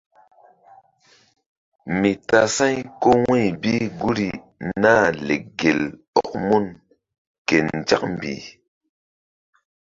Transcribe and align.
Mi 1.99 2.11
tasa̧y 2.27 2.75
ko 3.01 3.09
wu̧y 3.25 3.45
bi 3.61 3.73
guri 3.99 4.29
Nah 4.81 5.07
lek 5.27 5.43
gel 5.59 5.81
ɔk 6.19 6.29
mun 6.47 6.65
ké 7.47 7.57
nzak 7.79 8.01
mbih. 8.13 8.43